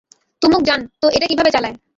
[0.41, 1.75] তুমক জান তো এটা কিভাবে চালায়?